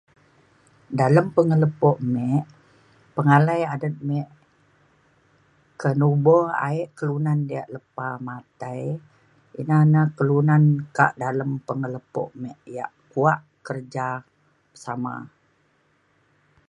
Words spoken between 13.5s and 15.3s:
kerjasama.